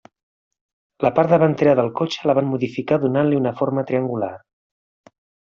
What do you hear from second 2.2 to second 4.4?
la van modificar donant-li una forma triangular.